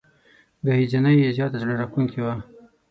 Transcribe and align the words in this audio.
ګهیځنۍ 0.65 1.15
یې 1.23 1.29
زياته 1.37 1.55
زړه 1.61 1.73
راښکونکې 1.79 2.19
وه. 2.25 2.33